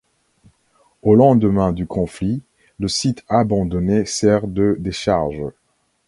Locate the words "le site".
2.79-3.23